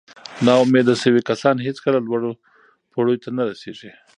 [0.45, 2.31] ناامیده شوي کسان هیڅکله لوړو
[2.91, 3.91] پوړیو ته نه رسېږي.